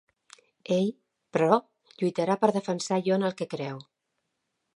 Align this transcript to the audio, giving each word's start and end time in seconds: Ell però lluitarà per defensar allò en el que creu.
Ell 0.75 0.87
però 1.37 1.59
lluitarà 1.59 2.39
per 2.45 2.51
defensar 2.57 2.97
allò 2.99 3.19
en 3.21 3.31
el 3.31 3.37
que 3.43 3.53
creu. 3.57 3.87